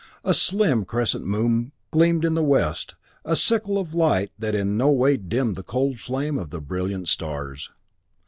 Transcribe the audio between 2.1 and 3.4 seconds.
in the west, a